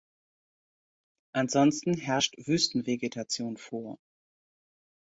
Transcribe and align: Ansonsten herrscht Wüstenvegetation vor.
Ansonsten 1.33 1.93
herrscht 1.95 2.33
Wüstenvegetation 2.47 3.57
vor. 3.57 3.99